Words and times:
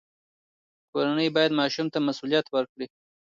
کورنۍ 0.91 1.29
باید 1.35 1.51
ماشوم 1.59 1.87
ته 1.93 1.97
مسوولیت 2.07 2.45
ورکړي. 2.49 2.87